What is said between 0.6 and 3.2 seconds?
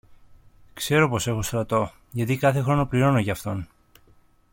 Ξέρω πως έχω στρατό, γιατί κάθε χρόνο πληρώνω